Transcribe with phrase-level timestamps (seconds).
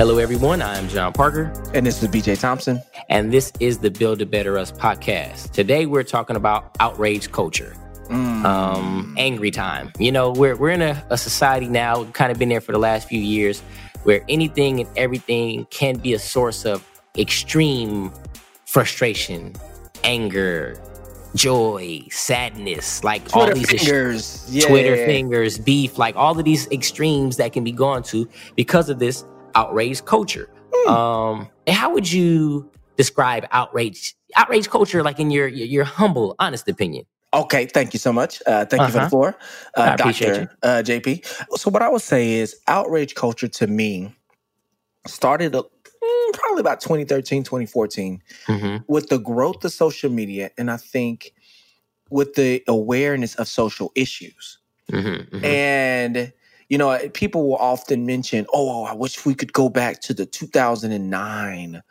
[0.00, 0.62] Hello, everyone.
[0.62, 1.52] I'm John Parker.
[1.74, 2.80] And this is BJ Thompson.
[3.10, 5.50] And this is the Build a Better Us podcast.
[5.50, 7.76] Today, we're talking about outrage culture.
[8.08, 8.42] Mm.
[8.46, 9.92] Um, angry time.
[9.98, 12.78] You know, we're, we're in a, a society now, kind of been there for the
[12.78, 13.60] last few years,
[14.04, 16.82] where anything and everything can be a source of
[17.18, 18.10] extreme
[18.64, 19.54] frustration,
[20.02, 20.80] anger,
[21.34, 24.66] joy, sadness, like Twitter all these fingers, yeah.
[24.66, 28.98] Twitter fingers, beef, like all of these extremes that can be gone to because of
[28.98, 30.48] this outrage culture.
[30.72, 30.88] Mm.
[30.88, 36.36] Um, and how would you describe outrage outrage culture, like in your your, your humble,
[36.38, 37.04] honest opinion?
[37.32, 38.42] Okay, thank you so much.
[38.44, 38.86] Uh, thank uh-huh.
[38.86, 39.08] you for the uh-huh.
[39.08, 39.38] floor,
[39.76, 41.24] uh, Doctor uh, JP.
[41.58, 44.12] So, what I would say is outrage culture to me
[45.06, 48.76] started mm, probably about 2013, 2014 mm-hmm.
[48.92, 51.32] with the growth of social media, and I think
[52.10, 54.58] with the awareness of social issues.
[54.90, 55.44] Mm-hmm, mm-hmm.
[55.44, 56.32] And
[56.70, 60.24] you know, people will often mention, "Oh, I wish we could go back to the
[60.24, 61.82] 2009,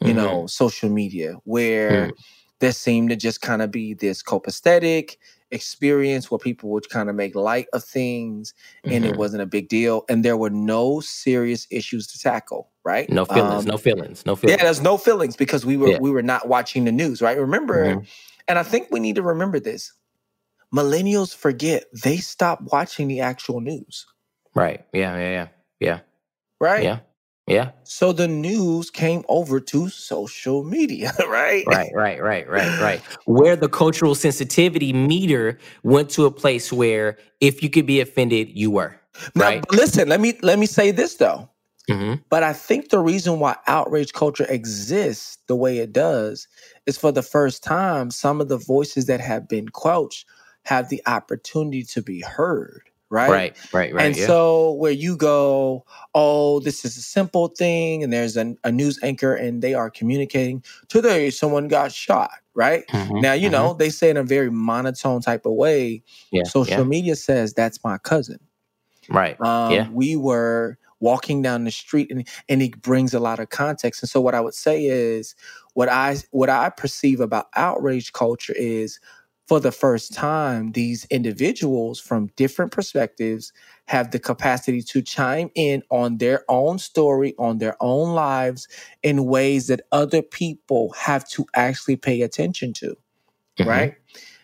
[0.00, 0.16] you mm-hmm.
[0.16, 2.12] know, social media where mm.
[2.60, 5.16] there seemed to just kind of be this copacetic
[5.50, 8.54] experience where people would kind of make light of things
[8.84, 9.14] and mm-hmm.
[9.14, 13.24] it wasn't a big deal and there were no serious issues to tackle right no
[13.24, 15.98] feelings um, no feelings no feelings yeah there's no feelings because we were yeah.
[16.02, 18.04] we were not watching the news right remember mm-hmm.
[18.46, 19.90] and i think we need to remember this
[20.74, 24.04] millennials forget they stop watching the actual news
[24.58, 24.84] Right.
[24.92, 25.16] Yeah.
[25.16, 25.30] Yeah.
[25.30, 25.48] Yeah.
[25.80, 26.00] Yeah.
[26.60, 26.82] Right.
[26.82, 26.98] Yeah.
[27.48, 27.70] Yeah.
[27.84, 31.64] So the news came over to social media, right?
[31.66, 33.00] Right, right, right, right, right.
[33.24, 38.50] Where the cultural sensitivity meter went to a place where if you could be offended,
[38.50, 39.00] you were.
[39.34, 39.72] Now, right.
[39.72, 41.48] listen, let me let me say this though.
[41.88, 42.20] Mm-hmm.
[42.28, 46.46] But I think the reason why outrage culture exists the way it does
[46.84, 50.22] is for the first time, some of the voices that have been quoted
[50.64, 53.30] have the opportunity to be heard right?
[53.30, 54.06] Right, right, right.
[54.06, 54.26] And yeah.
[54.26, 58.98] so where you go, oh, this is a simple thing, and there's a, a news
[59.02, 62.86] anchor and they are communicating, today someone got shot, right?
[62.88, 63.52] Mm-hmm, now, you mm-hmm.
[63.52, 66.84] know, they say in a very monotone type of way, yeah, social yeah.
[66.84, 68.38] media says that's my cousin.
[69.08, 69.40] Right.
[69.40, 69.88] Um, yeah.
[69.90, 74.02] We were walking down the street and, and it brings a lot of context.
[74.02, 75.34] And so what I would say is
[75.74, 78.98] what I what I perceive about outrage culture is
[79.48, 83.50] for the first time, these individuals from different perspectives
[83.86, 88.68] have the capacity to chime in on their own story, on their own lives
[89.02, 92.94] in ways that other people have to actually pay attention to.
[93.58, 93.68] Mm-hmm.
[93.68, 93.94] Right.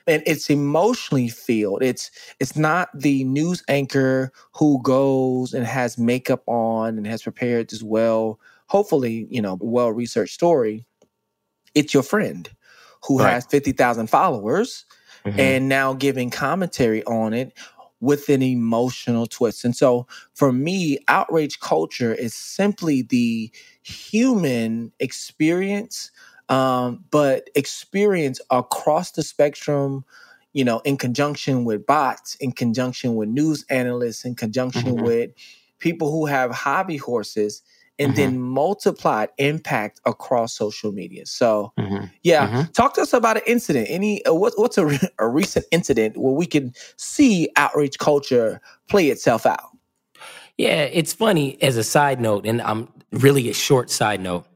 [0.06, 1.82] And it's emotionally filled.
[1.82, 2.10] It's
[2.40, 7.82] it's not the news anchor who goes and has makeup on and has prepared this
[7.82, 10.86] well, hopefully, you know, well researched story.
[11.74, 12.48] It's your friend
[13.06, 13.32] who right.
[13.32, 14.84] has 50,000 followers
[15.24, 15.38] mm-hmm.
[15.38, 17.52] and now giving commentary on it
[18.00, 19.64] with an emotional twist.
[19.64, 23.50] And so for me, outrage culture is simply the
[23.82, 26.10] human experience,
[26.48, 30.04] um, but experience across the spectrum,
[30.52, 35.04] you know, in conjunction with bots, in conjunction with news analysts, in conjunction mm-hmm.
[35.04, 35.30] with
[35.78, 37.62] people who have hobby horses
[37.98, 38.16] and mm-hmm.
[38.16, 41.26] then multiplied impact across social media.
[41.26, 42.06] So, mm-hmm.
[42.22, 42.72] yeah, mm-hmm.
[42.72, 43.86] talk to us about an incident.
[43.90, 49.08] Any uh, what, what's a, a recent incident where we can see outreach culture play
[49.08, 49.70] itself out?
[50.56, 54.46] Yeah, it's funny as a side note, and I'm really a short side note.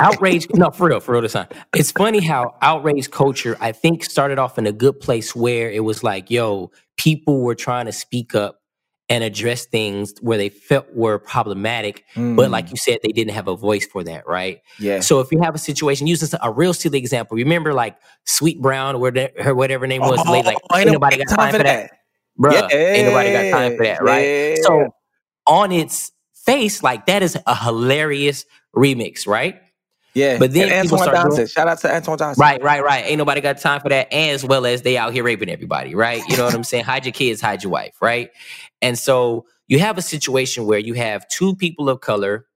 [0.00, 1.48] outrage, no, for real, for real this time.
[1.74, 5.84] It's funny how outrage culture, I think, started off in a good place where it
[5.84, 8.57] was like, yo, people were trying to speak up
[9.10, 12.36] and address things where they felt were problematic, mm.
[12.36, 12.72] but like mm.
[12.72, 14.60] you said, they didn't have a voice for that, right?
[14.78, 15.00] Yeah.
[15.00, 17.36] So if you have a situation, use this a real silly example.
[17.36, 21.34] Remember, like Sweet Brown, or her whatever name was, oh, like oh, ain't nobody got
[21.34, 21.98] time for that, that.
[22.36, 22.52] bro.
[22.52, 22.68] Yeah.
[22.70, 24.20] Ain't nobody got time for that, right?
[24.20, 24.54] Yeah.
[24.62, 24.94] So
[25.46, 26.12] on its
[26.44, 28.44] face like that is a hilarious
[28.76, 29.60] remix, right?
[30.14, 32.40] Yeah, But then Antoine start doing- Shout out to Antoine Johnson.
[32.40, 33.04] Right, right, right.
[33.06, 34.12] Ain't nobody got time for that.
[34.12, 36.22] And as well as they out here raping everybody, right?
[36.28, 36.84] You know what I'm saying?
[36.84, 38.30] hide your kids, hide your wife, right?
[38.82, 42.46] And so you have a situation where you have two people of color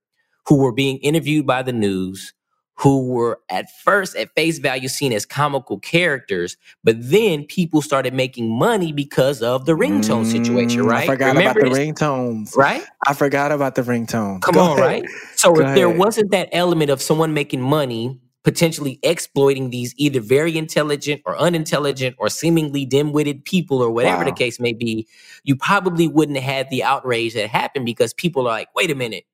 [0.46, 2.32] who were being interviewed by the news,
[2.76, 8.14] who were at first at face value seen as comical characters, but then people started
[8.14, 11.02] making money because of the ringtone situation, Mm, right?
[11.04, 11.78] I forgot Remember about the this?
[11.78, 12.56] ringtones.
[12.56, 12.82] Right?
[13.06, 14.40] I forgot about the ringtones.
[14.42, 15.02] Come Go on, ahead.
[15.02, 15.04] right?
[15.36, 20.18] So Go if there wasn't that element of someone making money, potentially exploiting these either
[20.18, 25.06] very intelligent or unintelligent or seemingly dim-witted people or whatever the case may be,
[25.44, 28.94] you probably wouldn't have had the outrage that happened because people are like, wait a
[28.96, 29.24] minute.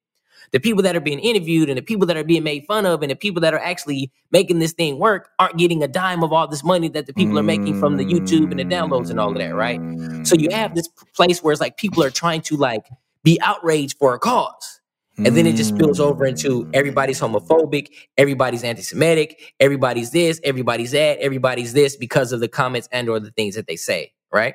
[0.53, 3.03] The people that are being interviewed and the people that are being made fun of
[3.03, 6.33] and the people that are actually making this thing work aren't getting a dime of
[6.33, 9.21] all this money that the people are making from the YouTube and the downloads and
[9.21, 9.81] all of that, right?
[10.27, 12.87] So you have this place where it's like people are trying to like
[13.25, 14.81] be outraged for a cause.
[15.19, 21.19] And then it just spills over into everybody's homophobic, everybody's anti-Semitic, everybody's this, everybody's that,
[21.19, 24.55] everybody's this because of the comments and or the things that they say, right?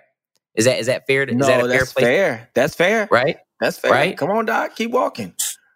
[0.55, 1.25] Is that is that fair?
[1.25, 2.05] To, No, is that a fair that's place?
[2.05, 2.49] fair.
[2.53, 3.07] That's fair.
[3.11, 3.37] Right?
[3.59, 3.91] That's fair.
[3.91, 4.17] Right?
[4.17, 4.75] Come on, Doc.
[4.75, 5.33] Keep walking.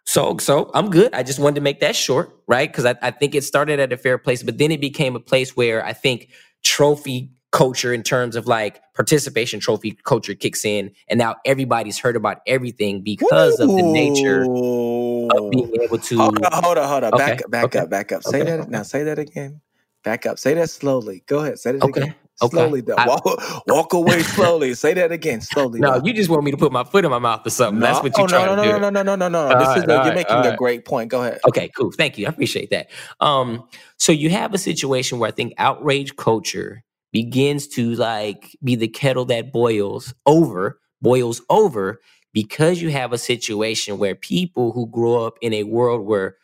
[0.08, 1.12] So so I'm good.
[1.12, 2.66] I just wanted to make that short, right?
[2.72, 5.20] Because I, I think it started at a fair place, but then it became a
[5.20, 6.30] place where I think
[6.64, 12.16] trophy culture in terms of like participation trophy culture kicks in and now everybody's heard
[12.16, 17.04] about everything because of the nature of being able to Hold on, hold on, hold
[17.04, 17.10] on.
[17.12, 18.22] Back Okay, up, back okay, up, back up.
[18.22, 18.56] Say okay.
[18.56, 18.82] that now.
[18.84, 19.60] Say that again.
[20.04, 20.38] Back up.
[20.38, 21.22] Say that slowly.
[21.26, 21.58] Go ahead.
[21.58, 22.14] Say that Okay, again.
[22.42, 22.56] Okay.
[22.56, 22.94] Slowly though.
[22.96, 24.74] I- Walk, walk away slowly.
[24.74, 25.40] Say that again.
[25.40, 25.80] Slowly.
[25.80, 26.06] No, though.
[26.06, 27.80] you just want me to put my foot in my mouth or something.
[27.80, 28.78] That's what oh, you're trying no, no, to do.
[28.78, 29.58] no, no, no, no, no, no, no.
[29.58, 30.58] This is right, all you're right, making a right.
[30.58, 31.10] great point.
[31.10, 31.40] Go ahead.
[31.46, 31.90] Okay, cool.
[31.92, 32.26] Thank you.
[32.26, 32.90] I appreciate that.
[33.20, 38.74] Um, so you have a situation where I think outrage culture begins to like be
[38.74, 42.00] the kettle that boils over, boils over,
[42.32, 46.36] because you have a situation where people who grow up in a world where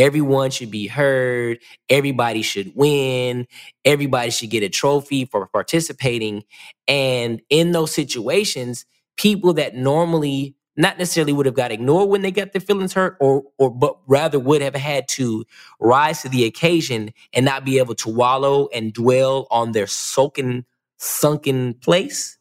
[0.00, 1.60] everyone should be heard,
[1.90, 3.46] everybody should win,
[3.84, 6.44] everybody should get a trophy for participating.
[6.88, 8.86] And in those situations,
[9.18, 13.16] people that normally not necessarily would have got ignored when they got their feelings hurt
[13.20, 15.44] or or but rather would have had to
[15.80, 20.64] rise to the occasion and not be able to wallow and dwell on their soaking
[20.98, 22.38] sunken place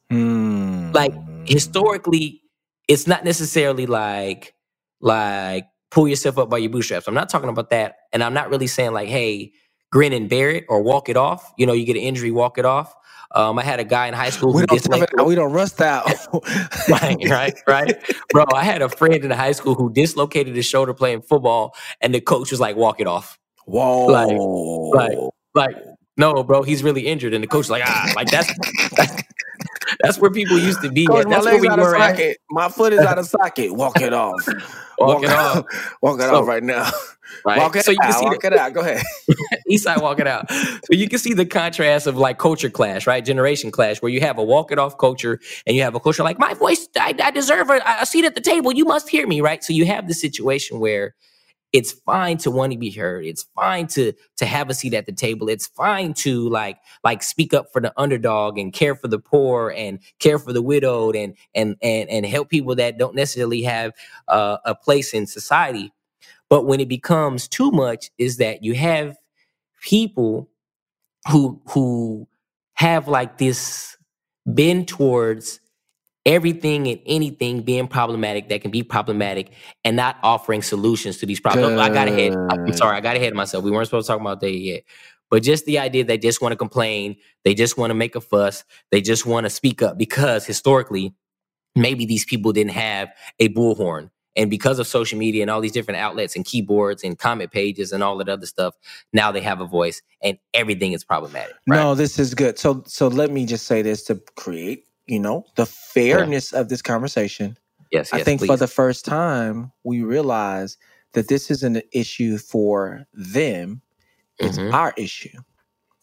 [0.94, 1.46] like Hmm.
[1.46, 2.42] historically
[2.88, 4.54] it's not necessarily like
[5.02, 8.50] like pull yourself up by your bootstraps i'm not talking about that and i'm not
[8.50, 9.52] really saying like hey
[9.92, 12.58] grin and bear it or walk it off you know you get an injury walk
[12.58, 12.94] it off
[13.32, 15.22] um, i had a guy in high school we who don't dislocated.
[15.26, 16.08] We don't rust out.
[16.90, 17.96] right, right, right.
[18.32, 22.12] Bro, I had a friend in high school who dislocated his shoulder playing football, and
[22.12, 23.38] the coach was like, walk it off.
[23.66, 24.08] Whoa.
[24.08, 25.18] Like, like,
[25.54, 25.76] Like,
[26.20, 27.34] no, bro, he's really injured.
[27.34, 28.52] And the coach like, ah, like that's
[28.96, 29.24] that's,
[30.02, 31.08] that's where people used to be.
[31.08, 32.12] Coach, my That's where we were at.
[32.18, 32.38] socket.
[32.52, 33.74] My foot is out of socket.
[33.74, 34.46] Walk it off.
[35.00, 35.66] Walk it off.
[36.02, 36.90] Walk it So- off right now.
[37.46, 37.60] Right.
[37.60, 38.20] Walk it so you can out.
[38.20, 38.74] see Walk the, it out.
[38.74, 39.02] Go ahead.
[39.70, 40.52] east side walk it out.
[40.52, 43.24] So you can see the contrast of like culture clash, right?
[43.24, 46.24] Generation clash, where you have a walk it off culture and you have a culture
[46.24, 48.74] like my voice, I, I deserve a, a seat at the table.
[48.74, 49.64] You must hear me, right?
[49.64, 51.14] So you have the situation where
[51.72, 53.26] it's fine to want to be heard.
[53.26, 55.50] It's fine to to have a seat at the table.
[55.50, 59.74] It's fine to like like speak up for the underdog and care for the poor
[59.76, 63.94] and care for the widowed and and and and help people that don't necessarily have
[64.28, 65.94] uh, a place in society.
[66.50, 69.18] But when it becomes too much, is that you have
[69.84, 70.50] people
[71.30, 72.28] who who
[72.74, 73.96] have like this
[74.48, 75.60] bend towards
[76.26, 79.52] everything and anything being problematic that can be problematic
[79.84, 81.74] and not offering solutions to these problems.
[81.74, 82.36] Oh, I got ahead.
[82.36, 83.64] Oh, I'm sorry, I got ahead of myself.
[83.64, 84.84] We weren't supposed to talk about that yet.
[85.30, 88.22] But just the idea they just want to complain, they just want to make a
[88.22, 91.14] fuss, they just want to speak up because historically,
[91.76, 93.10] maybe these people didn't have
[93.40, 94.10] a bullhorn.
[94.36, 97.92] And because of social media and all these different outlets and keyboards and comment pages
[97.92, 98.76] and all that other stuff,
[99.12, 101.56] now they have a voice and everything is problematic.
[101.68, 101.78] Right?
[101.78, 102.58] No, this is good.
[102.58, 106.82] So so let me just say this to create, you know, the fairness of this
[106.82, 107.58] conversation.
[107.92, 110.78] yes, I yes, think for the first time we realize
[111.14, 113.82] that this isn't an issue for them,
[114.40, 114.74] it's Mhm.
[114.74, 115.38] our issue.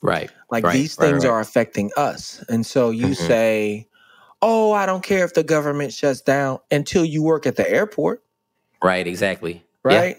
[0.03, 0.31] right.
[0.51, 1.31] Like Right, these things right.
[1.31, 2.45] are affecting us.
[2.49, 3.17] And so you Mhm.
[3.17, 3.89] say,
[4.43, 8.23] "Oh, I don't care if the government shuts down until you work at the airport."
[8.83, 9.65] Right, exactly.
[9.85, 10.01] Yeah.
[10.01, 10.17] right?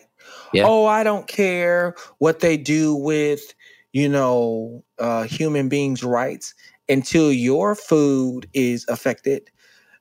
[0.53, 0.65] Yeah.
[0.67, 3.53] Oh, I don't care what they do with,
[3.93, 6.53] you know, uh, human beings' rights
[6.89, 9.49] until your food is affected.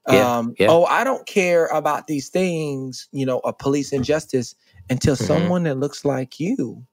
[0.08, 0.68] Yeah, Um, yeah.
[0.70, 4.54] Oh, I don't care about these things, you know, of police injustice
[4.88, 5.26] until Mhm.
[5.26, 6.84] someone that looks like you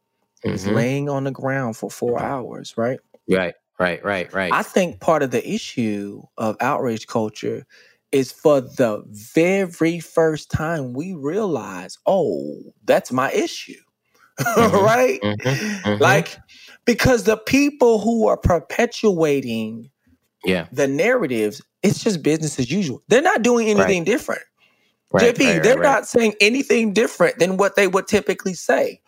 [0.44, 0.74] is Mhm.
[0.76, 3.00] laying on the ground for four hours, right?
[3.30, 4.52] Right, right, right, right.
[4.54, 7.66] I think part of the issue of outrage culture
[8.12, 13.80] is for the very first time we realize, oh, that's my issue.
[14.58, 15.20] Mhm, right?
[15.24, 16.00] mhm, mhm.
[16.02, 16.38] Like,
[16.86, 19.90] because the people who are perpetuating
[20.46, 23.02] yeah, the narratives, it's just business as usual.
[23.08, 24.42] They're not doing anything different.
[25.12, 25.94] right, JP, right, they're right, right.
[25.94, 29.00] not saying anything different than what they would typically say.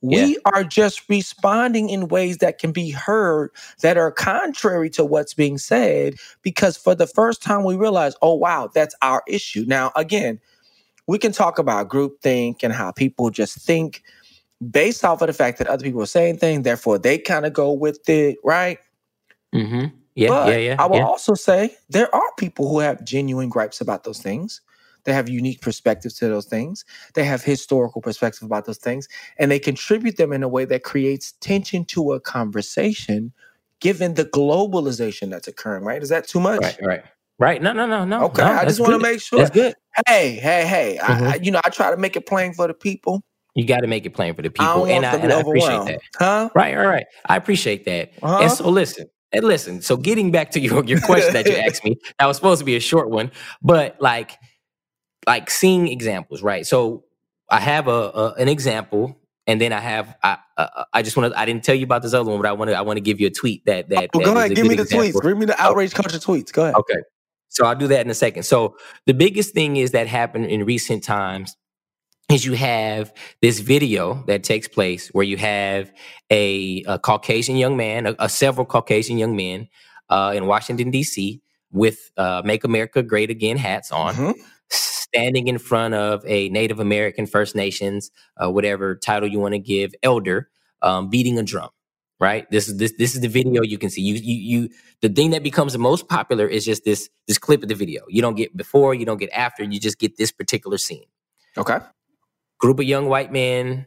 [0.00, 5.34] We are just responding in ways that can be heard that are contrary to what's
[5.34, 9.64] being said because for the first time we realize, oh, wow, that's our issue.
[9.66, 10.38] Now, again,
[11.08, 14.04] we can talk about groupthink and how people just think
[14.70, 17.52] based off of the fact that other people are saying things, therefore they kind of
[17.52, 18.78] go with it, right?
[19.52, 20.76] hmm Yeah, but yeah, yeah.
[20.78, 21.04] I will yeah.
[21.04, 24.60] also say there are people who have genuine gripes about those things.
[25.04, 26.84] They have unique perspectives to those things.
[27.14, 30.82] They have historical perspective about those things, and they contribute them in a way that
[30.82, 33.32] creates tension to a conversation,
[33.80, 35.84] given the globalization that's occurring.
[35.84, 36.02] Right?
[36.02, 36.60] Is that too much?
[36.60, 37.04] Right, right,
[37.38, 37.62] right.
[37.62, 38.24] No, no, no, no.
[38.24, 39.38] Okay, no, I just want to make sure.
[39.38, 39.74] That's good.
[40.06, 40.98] Hey, hey, hey!
[40.98, 41.32] I, Mhm.
[41.32, 43.22] I, you know, I try to make it plain for the people.
[43.58, 45.84] You got to make it plain for the people, want and I, and I appreciate
[45.86, 46.00] that.
[46.16, 46.48] huh?
[46.54, 47.06] Right, right, right.
[47.28, 48.12] I appreciate that.
[48.22, 48.38] Uh-huh.
[48.42, 49.82] And so listen, and listen.
[49.82, 52.64] So getting back to your your question that you asked me, that was supposed to
[52.64, 54.38] be a short one, but like
[55.26, 56.64] like seeing examples, right?
[56.64, 57.04] So
[57.50, 61.32] I have a, a an example, and then I have I uh, I just want
[61.32, 62.98] to I didn't tell you about this other one, but I want to I want
[62.98, 64.10] to give you a tweet that that.
[64.14, 65.08] Well, that Oh, go ahead, give me the example.
[65.08, 65.22] tweets.
[65.22, 66.52] Bring me the outrage culture tweets.
[66.52, 66.76] Go ahead.
[66.76, 67.00] Okay.
[67.48, 68.44] So I'll do that in a second.
[68.44, 71.56] So the biggest thing is that happened in recent times
[72.30, 75.90] is you have this video that takes place where you have
[76.30, 79.68] a, a Caucasian young man, a, a several Caucasian young men
[80.10, 81.40] uh, in Washington D.C.
[81.72, 84.34] with uh, "Make America Great Again" hats on, Mhm.
[84.70, 89.58] standing in front of a Native American First Nations, uh, whatever title you want to
[89.58, 90.50] give, elder,
[90.82, 91.70] um, beating a drum.
[92.20, 92.50] Right.
[92.50, 94.02] This is this this is the video you can see.
[94.02, 94.68] You you you.
[95.00, 98.02] The thing that becomes the most popular is just this this clip of the video.
[98.08, 99.62] You don't get before, you don't get after.
[99.62, 101.04] You just get this particular scene
[101.56, 101.78] Okay.
[102.58, 103.86] Group of young white men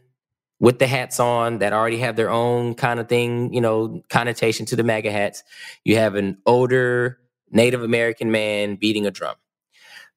[0.60, 4.64] with the hats on that already have their own kind of thing, you know, connotation
[4.66, 5.42] to the MAGA hats.
[5.84, 7.18] You have an older
[7.50, 9.34] Native American man beating a drum.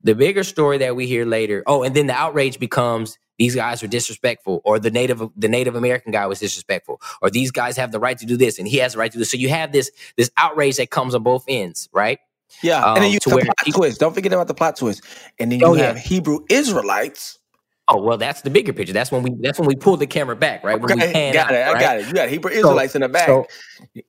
[0.04, 3.82] The bigger story that we hear later, oh, and then the outrage becomes these guys
[3.84, 7.92] are disrespectful, or the native the Native American guy was disrespectful, or these guys have
[7.92, 9.32] the right to do this and he has the right to do this.
[9.32, 12.20] So you have this this outrage that comes on both ends, right?
[12.62, 14.00] Yeah, and Um, then you to the plot twist.
[14.00, 15.04] Don't forget about the plot twist.
[15.40, 15.88] And then you Oh, yeah.
[15.88, 17.40] have Hebrew Israelites.
[17.88, 18.94] Oh well, that's the bigger picture.
[18.94, 20.80] That's when we that's when we pull the camera back, right?
[20.82, 21.68] When we Okay, got out, it.
[21.68, 22.08] I got it.
[22.08, 23.46] You got Hebrew Israelites in the back so-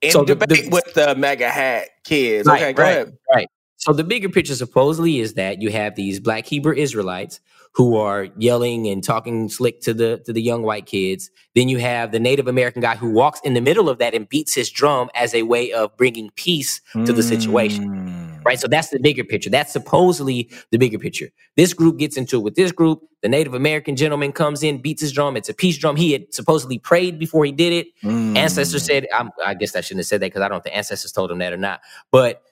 [0.00, 2.48] in so the- debate the- with the MAGA hat kids.
[2.48, 2.90] Right, okay, go right.
[2.90, 3.18] ahead.
[3.32, 3.48] Right.
[3.76, 7.40] So the bigger picture supposedly is that you have these black Hebrew Israelites
[7.74, 11.30] who are yelling and talking slick to the to the young white kids.
[11.54, 14.26] Then you have the Native American guy who walks in the middle of that and
[14.26, 17.90] beats his drum as a way of bringing peace to the situation.
[17.90, 18.25] Mm.
[18.46, 18.60] Right.
[18.60, 19.50] So that's the bigger picture.
[19.50, 21.30] That's supposedly the bigger picture.
[21.56, 23.00] This group gets into it with this group.
[23.22, 25.36] The Native American gentleman comes in, beats his drum.
[25.36, 25.96] It's a peace drum.
[25.96, 27.88] He had supposedly prayed before he did it.
[28.04, 28.36] Mm.
[28.36, 30.64] Ancestors said, I'm, I guess I shouldn't have said that because I don't know if
[30.64, 31.80] the ancestors told him that or not.
[32.12, 32.42] But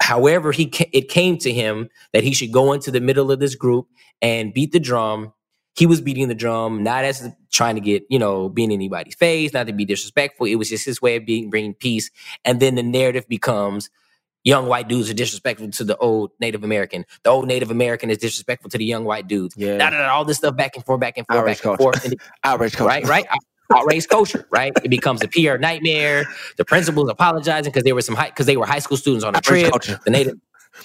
[0.00, 3.38] however, he ca- it came to him that he should go into the middle of
[3.38, 3.86] this group
[4.20, 5.32] and beat the drum.
[5.76, 9.52] He was beating the drum, not as trying to get, you know, being anybody's face,
[9.52, 10.46] not to be disrespectful.
[10.46, 12.10] It was just his way of being bringing peace.
[12.44, 13.90] And then the narrative becomes
[14.44, 17.04] young white dudes are disrespectful to the old Native American.
[17.22, 19.54] The old Native American is disrespectful to the young white dudes.
[19.56, 19.78] Yeah.
[19.78, 21.78] Da, da, da, all this stuff back and forth, back and forth, Outrage back and
[21.78, 21.82] culture.
[21.98, 22.04] forth.
[22.04, 22.88] And it- Outrage culture.
[22.88, 23.26] right, right.
[23.74, 24.72] Outrage culture, right?
[24.84, 26.26] It becomes a PR nightmare.
[26.58, 29.34] The principals apologizing because there were some high because they were high school students on
[29.34, 29.70] a Outrage trip.
[29.72, 29.98] culture.
[30.04, 30.34] The native,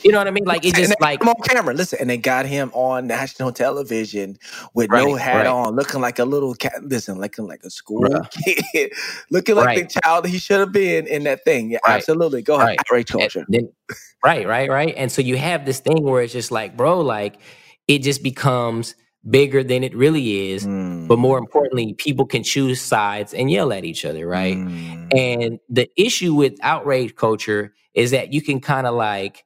[0.03, 0.46] you know what I mean?
[0.46, 1.74] Like it just like on camera.
[1.74, 4.38] Listen, and they got him on national television
[4.74, 5.48] with no hat right.
[5.48, 6.84] on, looking like a little cat.
[6.84, 8.29] Listen, looking like a school Bruh.
[8.74, 8.91] kid,
[9.31, 9.89] looking like Right.
[9.89, 11.72] the child he should have been in that thing.
[11.72, 11.96] Yeah, Right.
[11.98, 12.41] absolutely.
[12.41, 12.77] Go ahead.
[12.91, 13.08] Right.
[13.08, 13.46] Culture.
[13.50, 13.72] then-
[14.24, 14.93] right, right, right.
[14.98, 17.39] And so you have this thing where it's just like, bro, like
[17.88, 18.96] it just becomes
[19.29, 20.65] bigger than it really is.
[20.65, 21.08] Mm.
[21.08, 24.55] But more importantly, people can choose sides and yell at each other, right?
[24.55, 25.17] Mm.
[25.17, 29.43] And the issue with outrage culture is that you can kind of like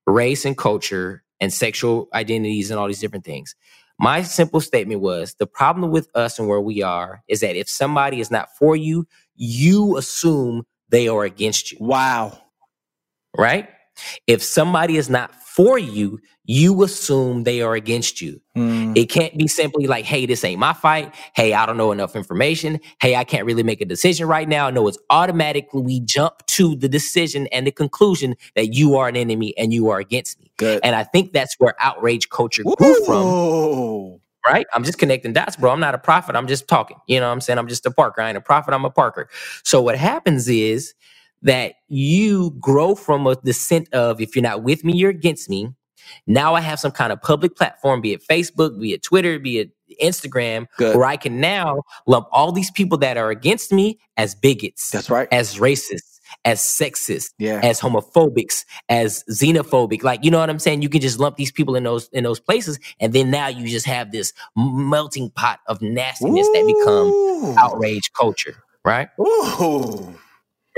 [0.06, 3.54] race and culture and sexual identities and all these different things.
[3.98, 7.70] My simple statement was the problem with us and where we are is that if
[7.70, 12.38] somebody is not for you, you assume they are against you, Wow.
[13.36, 13.68] right?
[14.26, 18.41] If somebody is not for you, you assume they are against you.
[18.57, 21.15] Mm, It can't be simply like, hey, this ain't my fight.
[21.35, 22.81] Hey, I don't know enough information.
[23.00, 24.71] Hey, I can't really make a decision right now.
[24.71, 29.17] No, it's automatically we jump to the decision and the conclusion that you are an
[29.17, 30.53] enemy and you are against me.
[30.59, 30.81] good.
[30.85, 33.37] And I think that's where outrage culture grew from,
[34.47, 34.67] right?
[34.75, 35.73] I'm just connecting dots, bro.
[35.73, 36.37] I'm not a prophet.
[36.37, 36.99] I'm just talking.
[37.09, 37.59] You know what I'm saying?
[37.59, 38.23] I'm just a Parker.
[38.23, 38.75] I ain't a prophet.
[38.75, 39.29] I'm a Parker.
[39.65, 40.95] So what happens is
[41.43, 45.69] that you grow from a descent of if you're not with me, you're against me.
[46.26, 49.59] Now I have some kind of public platform, be it Facebook, be it Twitter, be
[49.59, 49.71] it
[50.02, 50.97] Instagram, Good.
[50.97, 55.11] where I can now lump all these people that are against me as bigots, That's
[55.11, 55.26] right.
[55.33, 57.61] as racists, as sexist, Yeah.
[57.62, 60.02] as homophobics, as xenophobic.
[60.05, 60.83] Like, you know what I'm saying?
[60.83, 63.66] You can just lump these people in those in those places, and then now you
[63.69, 67.55] just have this melting pot of nastiness that becomes Ooh.
[67.59, 69.09] outrage culture, right?
[69.21, 70.14] Ooh.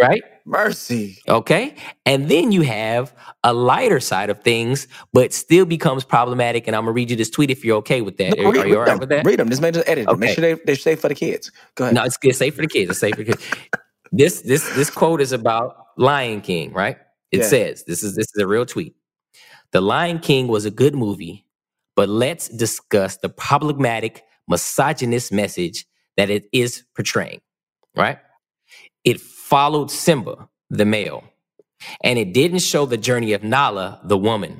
[0.00, 0.22] Right?
[0.44, 1.18] Mercy.
[1.28, 1.74] Okay.
[2.06, 3.12] And then you have
[3.44, 6.66] a lighter side of things, but still becomes problematic.
[6.66, 8.38] And I'm gonna read you this tweet if you're okay with that.
[8.38, 8.98] No, are, read, are you all right them.
[8.98, 9.26] with that?
[9.26, 9.48] Read them.
[9.48, 10.20] This man just edited them.
[10.20, 11.50] Make sure they, they're safe for the kids.
[11.74, 11.94] Go ahead.
[11.94, 12.90] No, it's, it's safe for the kids.
[12.90, 13.44] It's safe for the kids.
[14.12, 16.96] this this this quote is about Lion King, right?
[17.32, 17.46] It Yeah.
[17.46, 18.94] says this is this is a real tweet.
[19.72, 21.44] The Lion King was a good movie,
[21.96, 25.84] but let's discuss the problematic misogynist message
[26.16, 27.40] that it is portraying.
[27.94, 28.18] Right?
[29.10, 31.24] It followed Simba, the male,
[32.04, 34.54] and it didn't show the journey of Nala, the woman.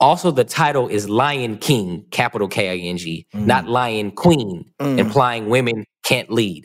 [0.00, 3.46] Also, the title is Lion King, capital K I N G, Mm.
[3.46, 4.98] not Lion Queen, Mm.
[5.04, 6.62] implying women can't lead.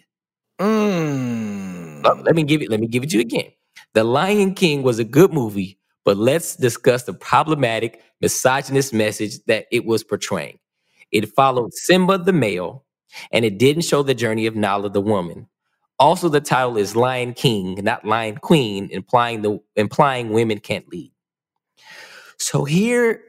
[0.59, 2.05] Mm.
[2.05, 2.69] Uh, Let me give it.
[2.71, 3.51] Let me give it to you again.
[3.93, 9.67] The Lion King was a good movie, but let's discuss the problematic misogynist message that
[9.71, 10.59] it was portraying.
[11.11, 12.85] It followed Simba the male,
[13.31, 15.47] and it didn't show the journey of Nala the woman.
[15.99, 21.11] Also, the title is Lion King, not Lion Queen, implying the implying women can't lead.
[22.37, 23.23] So here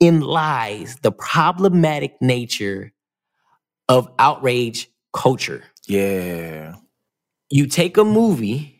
[0.00, 2.92] in lies the problematic nature
[3.88, 6.76] of outrage culture Yeah.
[7.50, 8.76] you take a movie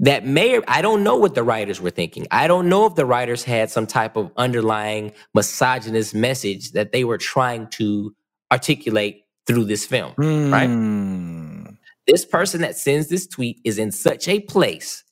[0.00, 2.26] that may or I don't know what the writers were thinking.
[2.30, 7.04] I don't know if the writers had some type of underlying misogynist message that they
[7.04, 8.14] were trying to
[8.52, 10.14] articulate through this film.
[10.18, 10.66] Right?
[10.68, 11.49] Hmm.
[12.10, 15.04] This person that sends this tweet is in such a place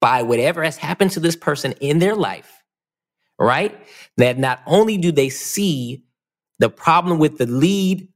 [0.00, 2.62] by whatever has happened to this person in their life,
[3.38, 3.74] right?
[4.18, 6.04] That not only do they see
[6.58, 8.08] the problem with the lead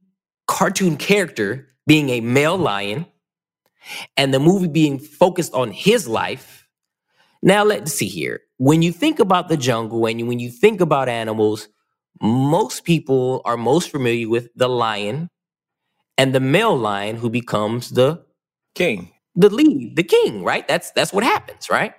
[0.47, 3.07] cartoon character being a male lion
[4.15, 6.67] and the movie being focused on his life.
[7.41, 8.41] Now, let's see here.
[8.57, 11.69] When you think about the jungle and when you think about animals,
[12.21, 15.31] most people are most familiar with the lion
[16.21, 18.21] and the male lion who becomes the
[18.75, 19.09] King.
[19.35, 20.67] the lead, the king, right?
[20.67, 21.93] That's that's what happens, right?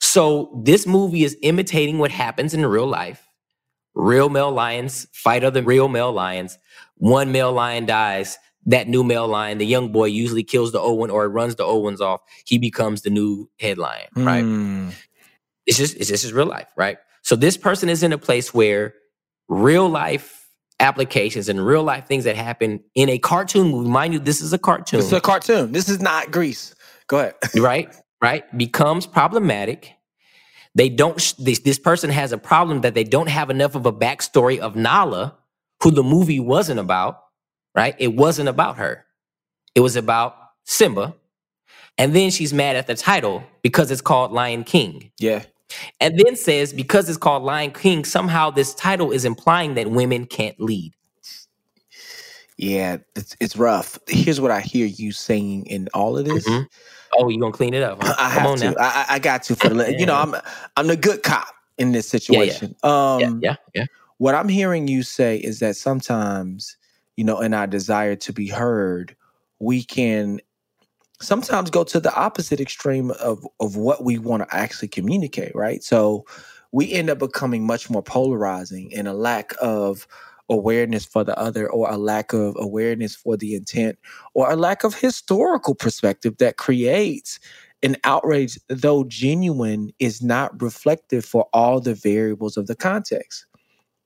[0.00, 3.22] So this movie is imitating what happens in real life.
[3.94, 6.58] Real male lions fight other real male lions.
[6.96, 8.38] One male lion dies.
[8.66, 11.64] That new male lion, the young boy, usually kills the old one or runs the
[11.64, 12.20] old ones off.
[12.46, 14.44] He becomes the new head lion, right?
[14.44, 14.92] Mm.
[15.66, 16.98] It's just it's just real life, right?
[17.22, 18.94] So this person is in a place where
[19.48, 20.41] real life
[20.82, 23.88] applications and real life things that happen in a cartoon movie.
[23.88, 25.72] Mind you, this is a cartoon This is a cartoon.
[25.72, 26.74] This is not Greece.
[27.06, 27.34] Go ahead.
[27.58, 29.92] right right becomes problematic
[30.74, 33.86] they don't sh- this, this person has a problem that they don't have enough of
[33.86, 35.36] a backstory of nala
[35.82, 37.20] who the movie wasn't about
[37.74, 39.04] right it wasn't about her
[39.74, 41.14] it was about simba
[41.98, 45.42] and then she's mad at the title because it's called lion king Yeah.
[46.00, 50.26] And then says because it's called lion king somehow this title is implying that women
[50.26, 50.92] can't lead
[52.58, 52.98] Yeah.
[53.16, 53.98] It's, it's rough.
[54.08, 56.46] Here's what I hear you saying in all of this.
[56.46, 56.66] Mhm.
[57.18, 58.14] oh you gonna clean it up huh?
[58.18, 58.64] I come have on to.
[58.66, 59.94] now I, I- got to for the.
[59.98, 60.34] You know, I'm
[60.76, 62.76] I'm the good cop in this situation.
[62.82, 63.86] Um, yeah yeah yeah
[64.18, 66.76] what I'm hearing you say is that sometimes,
[67.16, 69.16] you know, in our desire to be heard,
[69.58, 70.40] we can
[71.22, 75.82] sometimes go to the opposite extreme of of what we want to actually communicate, right?
[75.82, 76.24] So
[76.72, 80.06] we end up becoming much more polarizing and a lack of
[80.48, 83.98] awareness for the other or a lack of awareness for the intent
[84.34, 87.38] or a lack of historical perspective that creates
[87.82, 93.46] an outrage though genuine is not reflective for all the variables of the context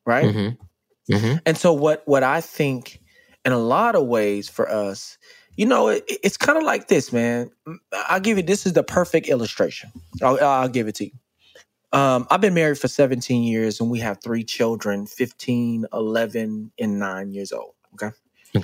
[0.05, 1.15] right mm-hmm.
[1.15, 1.37] Mm-hmm.
[1.47, 3.01] and so what what I think
[3.47, 5.17] in a lot of ways for us,
[5.57, 7.51] you know, it, it's kind of like this, man.
[8.09, 9.91] I'll give you this is the perfect illustration.
[10.23, 11.13] I'll, I'll give it to you.
[11.93, 16.99] Um, I've been married for 17 years and we have three children 15, 11, and
[16.99, 17.75] 9 years old.
[17.95, 18.15] Okay.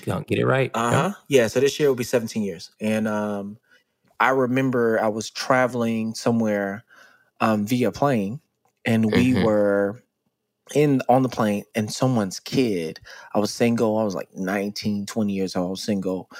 [0.05, 1.13] Don't get it right Uh huh.
[1.29, 1.47] Yeah.
[1.49, 2.71] So this year will be 17 years.
[2.81, 3.59] And um,
[4.21, 6.85] I remember I was traveling somewhere
[7.41, 8.41] um, via plane
[8.85, 9.45] and we Mhm.
[9.45, 10.03] were
[10.75, 13.01] in on the plane and someone's kid
[13.35, 16.31] i was single i was like 19 20 years old single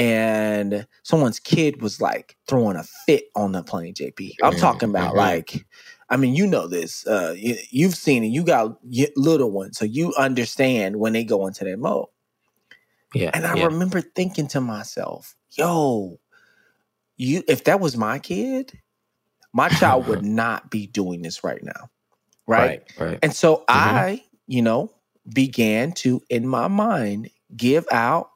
[0.00, 4.88] and someone's kid was like throwing a fit on the plane jp i'm Mhm, talking
[4.90, 5.16] about mhm.
[5.16, 5.66] like
[6.10, 8.78] i mean you know this uh you, you've seen it you got
[9.16, 12.06] little ones so you understand when they go into that mode
[13.14, 13.30] Yeah.
[13.34, 13.66] and i yeah.
[13.66, 16.18] remember thinking to myself yo
[17.18, 18.78] you if that was my kid
[19.52, 21.90] my child would not be doing this right now
[22.46, 23.08] right, Right.
[23.10, 23.18] Right.
[23.22, 23.66] and so Mhm.
[23.68, 24.90] I, you know,
[25.32, 28.30] began to, in my mind, give out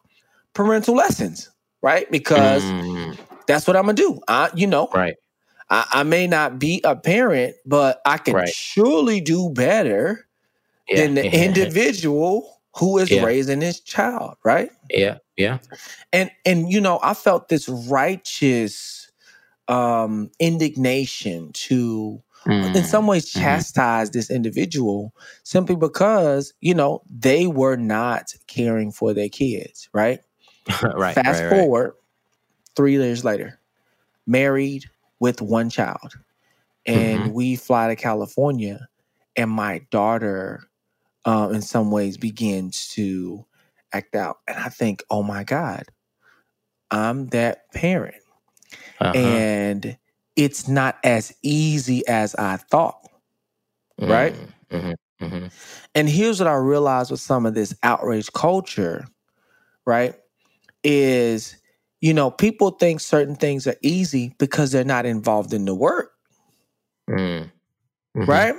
[0.55, 1.51] parental lessons,
[1.85, 2.11] right?
[2.11, 3.19] Because Mm,
[3.49, 4.21] that's what I'm gonna do.
[4.29, 5.17] I, you know, right.
[5.71, 8.47] I, I may not be a parent, but I can Right.
[8.47, 10.27] surely do better
[10.89, 10.97] Yeah.
[10.97, 13.23] than the individual who is Yeah.
[13.25, 14.71] raising his child, right?
[14.91, 15.19] yeah.
[15.37, 15.59] Yeah.
[16.13, 19.13] and and you know i felt this righteous
[19.69, 22.23] um indignation to
[22.75, 23.31] in Mm, some ways mhm.
[23.31, 30.21] chastise this individual simply because you know they were not caring for their kids right
[30.83, 31.15] right.
[31.15, 31.49] fast right, right.
[31.51, 31.95] forward
[32.77, 33.61] three years later
[34.27, 34.85] married
[35.21, 36.15] with one child
[36.87, 37.35] and Mhm.
[37.35, 38.89] we fly to california
[39.37, 40.65] and my daughter
[41.27, 43.45] uh, in some ways begins to
[43.93, 45.85] act out and i think oh my god
[46.91, 48.17] i'm that parent
[49.01, 49.19] Uh-huh.
[49.19, 49.99] and
[50.37, 53.01] it's not as easy as I thought.
[54.01, 54.35] right?
[54.35, 55.53] Mm, mhm, mhm.
[55.95, 59.07] And here's what I realized with some of this outrage culture,
[59.87, 60.15] right?
[60.85, 61.57] Is,
[62.01, 66.13] you know, people think certain things are easy because they're not involved in the work,
[67.11, 67.51] Mm,
[68.17, 68.27] mhm.
[68.27, 68.55] right?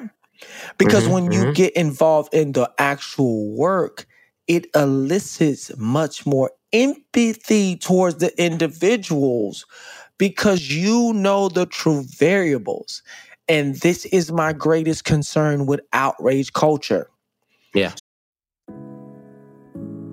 [0.77, 1.53] Because Mhm, when you mhm.
[1.53, 4.05] get involved in the actual work,
[4.47, 9.65] it elicits much more empathy towards the individuals
[10.17, 13.03] because you know the true variables.
[13.47, 17.09] And this is my greatest concern with outrage culture.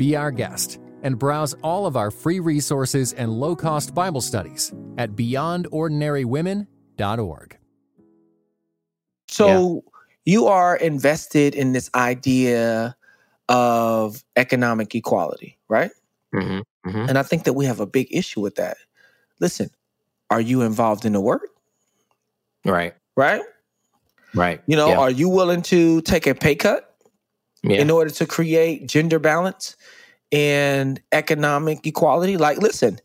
[0.00, 4.72] Be our guest and browse all of our free resources and low cost Bible studies
[4.96, 7.58] at beyondordinarywomen.org.
[9.28, 9.84] So
[10.24, 12.96] you are invested in this idea
[13.50, 15.90] of economic equality, right?
[16.34, 17.08] Mhm, mhm.
[17.10, 18.78] And I think that we have a big issue with that.
[19.38, 19.68] Listen,
[20.30, 21.46] are you involved in the work,
[22.64, 22.94] Right.
[23.18, 23.42] right?
[24.34, 24.62] Right.
[24.66, 24.98] You know, Yeah.
[25.00, 26.89] are you willing to take a pay cut
[27.62, 27.78] yeah.
[27.78, 29.76] in order to create gender balance
[30.32, 32.36] and economic equality?
[32.36, 32.98] Like, listen,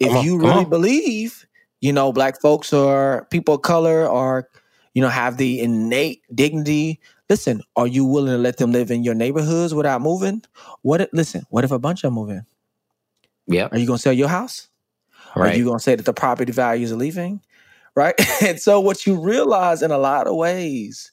[0.00, 1.46] if on, you really believe,
[1.80, 4.48] you know, black folks or people of color or,
[4.94, 9.04] you know, have the innate dignity, listen, are you willing to let them live in
[9.04, 10.42] your neighborhoods without moving?
[10.82, 12.44] What if, listen, what if a bunch of them move in?
[13.46, 13.72] Yep.
[13.72, 14.68] Are you going to sell your house?
[15.34, 15.54] Right.
[15.54, 17.40] Are you going to say that the property values are leaving?
[17.94, 18.14] Right.
[18.42, 21.10] and so, what you realize in a lot of ways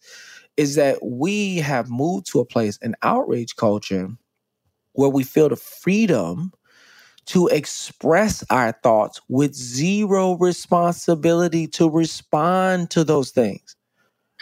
[0.60, 4.10] is that we have moved to a place in outrage culture
[4.92, 6.52] where we feel the freedom
[7.28, 13.78] to express our thoughts with zero responsibility to respond to those things.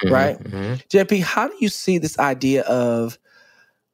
[0.03, 0.39] Mhm, right?
[0.43, 0.81] mhm.
[0.89, 3.19] JP, how do you see this idea of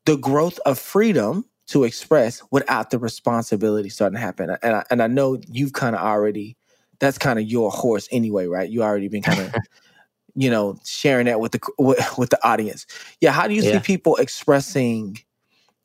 [0.05, 4.55] the growth of freedom to express without the responsibility starting to happen?
[4.63, 6.55] And I, and I know you've kind of already,
[6.99, 8.69] that's kind of your horse anyway, right?
[8.69, 9.53] You already been kind of,
[10.35, 12.85] you know, sharing that with the with, with the audience.
[13.21, 15.17] Yeah, how do you see people expressing,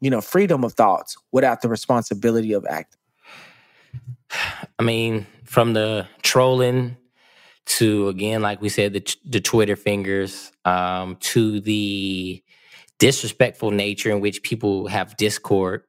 [0.00, 2.98] you know, freedom of thoughts without the responsibility of acting?
[4.78, 6.96] I mean, from the trolling
[7.66, 12.42] to again, like we said, the the Twitter fingers, um, to the
[12.98, 15.84] disrespectful nature in which people have discord,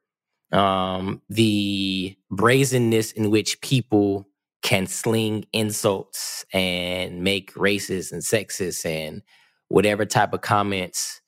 [0.52, 4.28] um, the brazenness in which people
[4.62, 9.22] can sling insults and make racist and sexist and
[9.68, 11.20] whatever type of comments,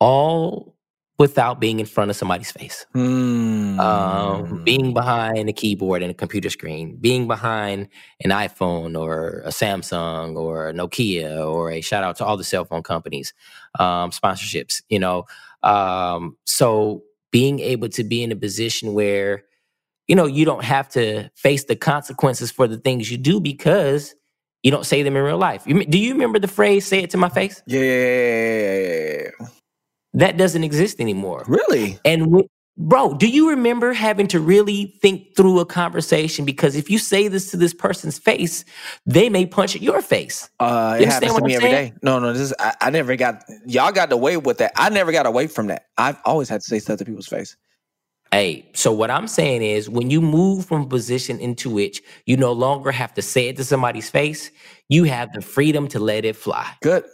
[0.00, 0.76] all
[1.18, 2.84] without being in front of somebody's face.
[2.94, 3.78] Mm.
[3.78, 7.88] Um, being behind a keyboard and a computer screen, being behind
[8.24, 12.44] an iPhone or a Samsung or a Nokia or a shout out to all the
[12.44, 13.34] cell phone companies,
[13.78, 15.26] um, sponsorships, you know.
[15.62, 19.44] Um, so being able to be in a position where,
[20.12, 24.14] you know, you don't have to face the consequences for the things you do because
[24.62, 25.66] you don't say them in real life.
[25.66, 27.62] You, do you remember the phrase "say it to my face"?
[27.66, 29.30] yeah.
[30.12, 31.44] That doesn't exist anymore.
[31.48, 31.98] Really?
[32.04, 32.44] And when,
[32.76, 36.44] bro, do you remember having to really think through a conversation?
[36.44, 38.66] Because if you say this to this person's face,
[39.06, 40.50] they may punch at your face.
[40.60, 41.92] Uh, You it happens to me I'm every saying?
[41.92, 41.94] day.
[42.02, 44.72] No, no, this is I, I never got y'all got away with that.
[44.76, 45.86] I never got away from that.
[45.96, 47.56] I've always had to say stuff to people's face.
[48.32, 52.38] Hey, so what I'm saying is when you move from a position into which you
[52.38, 54.50] no longer have to say it to somebody's face,
[54.88, 56.66] you have the freedom to let it fly.
[56.80, 57.04] Good.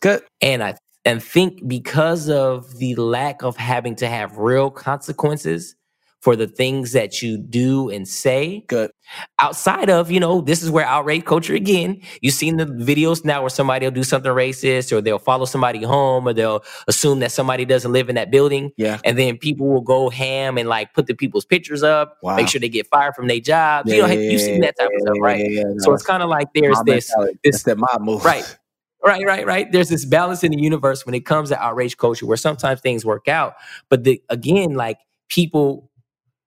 [0.00, 0.22] Good.
[0.40, 5.74] And I and think because of the lack of having to have real consequences
[6.22, 8.92] for the things that you do and say, Good.
[9.40, 12.00] outside of, you know, this is where outrage culture again.
[12.20, 15.82] You've seen the videos now where somebody will do something racist or they'll follow somebody
[15.82, 18.70] home or they'll assume that somebody doesn't live in that building.
[18.76, 19.00] Yeah.
[19.04, 22.36] And then people will go ham and like put the people's pictures up, Wow.
[22.36, 23.92] make sure they get fired from their jobs.
[23.92, 25.40] you know, you've seen that type of stuff, right?
[25.40, 25.74] Yeah, yeah, yeah.
[25.78, 27.38] So it's kind of like there's this, mentality.
[27.42, 28.24] this that mob move.
[28.24, 28.56] Right.
[29.04, 29.72] Right, right, right.
[29.72, 33.04] There's this balance in the universe when it comes to outrage culture where sometimes things
[33.04, 33.54] work out.
[33.88, 35.90] But the, again, like people,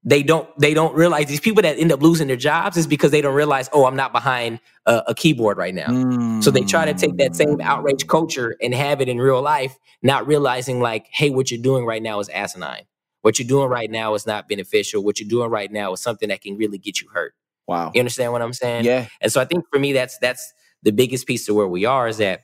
[0.07, 3.11] they don't they don't realize these people that end up losing their jobs is because
[3.11, 6.41] they don't realize, oh, I'm not behind a, a keyboard right now.
[6.41, 7.61] So they try to take that same Mm.
[7.63, 11.85] outrage culture and have it in real life, not realizing like, hey, what you're doing
[11.85, 12.83] right now is asinine.
[13.21, 15.03] What you're doing right now is not beneficial.
[15.03, 17.33] What you're doing right now is something that can really get you hurt.
[17.67, 17.91] Wow.
[17.95, 18.85] You understand what I'm saying?
[18.85, 19.07] Yeah.
[19.21, 22.07] And so I think for me, that's that's the biggest piece of where we are
[22.07, 22.41] is that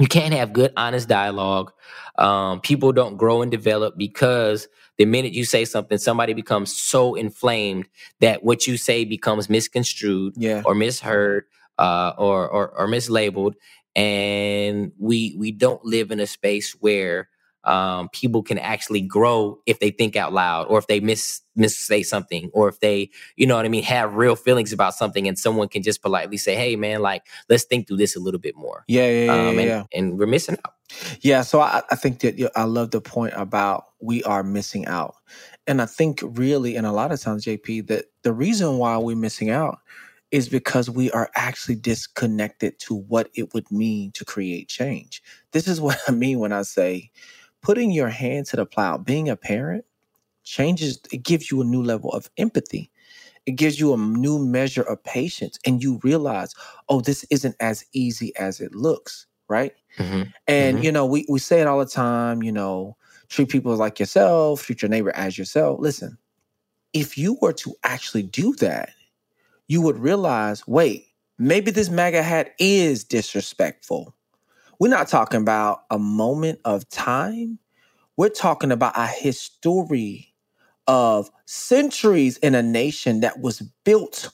[0.00, 1.72] you can't have good, honest dialogue.
[2.18, 7.14] Um, people don't grow and develop because the minute you say something, somebody becomes so
[7.14, 7.86] inflamed
[8.20, 10.62] that what you say becomes misconstrued Yeah.
[10.64, 11.44] or misheard
[11.78, 13.54] uh, or, or or mislabeled,
[13.94, 17.28] and we we don't live in a space where
[17.66, 21.76] um, people can actually grow if they think out loud or if they miss miss
[21.76, 25.26] say something or if they you know what I mean have real feelings about something
[25.26, 28.40] and someone can just politely say, hey man, like let's think through this a little
[28.40, 28.84] bit more.
[28.88, 29.08] Yeah.
[29.08, 29.24] Yeah.
[29.24, 29.32] Yeah.
[29.32, 29.82] Um, and, yeah.
[29.92, 30.74] and we're missing out.
[31.20, 34.86] Yeah, so I, I think that you I love the point about we are missing
[34.86, 35.16] out.
[35.66, 39.16] And I think really, and a lot of times, JP, that the reason why we're
[39.16, 39.80] missing out
[40.30, 45.22] is because we are actually disconnected to what it would mean to create change.
[45.52, 47.10] This is what I mean when I say
[47.66, 49.84] putting your hand to the plow, being a parent,
[50.44, 52.92] changes, it gives you a new level of empathy.
[53.46, 56.54] It gives you a new measure of patience, and you realize,
[56.88, 59.72] oh, this isn't as easy as it looks, right?
[59.98, 60.32] Mhm.
[60.48, 60.84] And Mhm.
[60.84, 62.96] you know, we we say it all the time, you know,
[63.30, 65.80] treat people like yourself, treat your neighbor as yourself.
[65.80, 66.18] Listen,
[66.94, 68.90] if you were to actually do that,
[69.68, 74.15] you would realize, wait, maybe this MAGA hat is disrespectful.
[74.78, 77.58] We're not talking about a moment of time.
[78.16, 80.34] We're talking about a history
[80.86, 84.30] of centuries in a nation that was built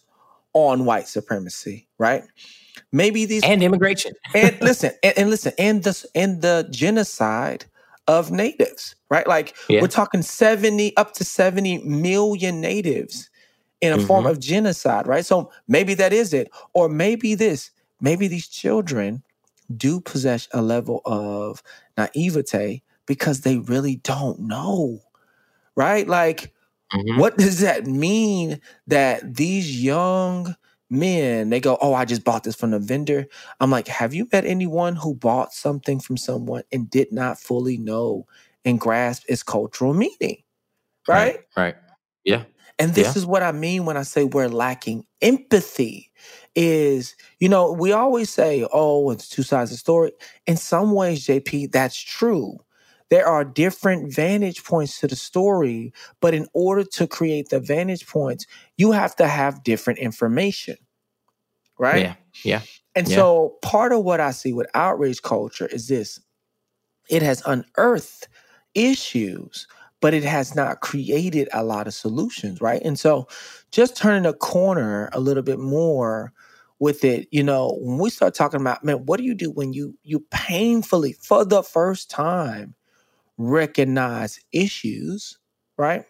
[0.55, 2.25] on white supremacy, right?
[2.93, 4.13] Maybe these And immigration.
[4.35, 7.65] and listen and, and listen and the and the genocide
[8.09, 9.81] of natives right like Yeah.
[9.81, 13.31] we're talking 70 up to 70 million natives
[13.81, 14.31] in a form Mhm.
[14.31, 19.23] of genocide right so maybe that is it or maybe this maybe these children
[19.79, 21.63] do possess a level of
[21.99, 25.01] naivete because they really don't know
[25.77, 26.53] right like
[26.95, 27.19] Mhm.
[27.19, 30.55] what does that mean that these young
[30.91, 33.27] men they go oh i just bought this from the vendor
[33.61, 37.79] i'm like have you met anyone who bought something from someone and did not fully
[37.79, 38.27] know
[38.65, 40.43] and grasp its cultural meaning
[41.09, 41.77] right, Right.
[42.25, 42.45] Yeah.
[42.79, 43.21] And this Yeah.
[43.21, 46.11] is what i mean when i say we're lacking empathy
[46.55, 50.13] is you know we always say oh it's two sides of the story
[50.47, 52.59] in some ways jp that's true
[53.11, 58.07] there are different vantage points to the story but in order to create the vantage
[58.07, 58.47] points
[58.77, 60.77] you have to have different information
[61.79, 62.15] right Yeah.
[62.45, 62.61] Yeah.
[62.95, 63.17] and Yeah.
[63.17, 66.21] so part of what I see with outrage culture is this
[67.11, 68.29] it has unearthed
[68.75, 69.67] issues,
[70.03, 72.83] but it has not created a lot of solutions, right?
[72.85, 73.29] And so
[73.73, 76.35] just turning a corner a little bit more
[76.81, 79.75] with it, you know, when we start talking about, man, what do you do when
[79.75, 82.77] you you painfully for the first time
[83.39, 85.39] recognize issues,
[85.79, 86.05] right?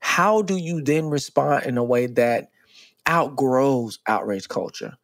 [0.00, 2.50] How do you then respond in a way that
[3.08, 4.94] outgrows outrage culture?